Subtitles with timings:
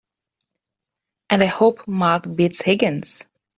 [1.29, 3.27] And I hope Mark beats Higgins!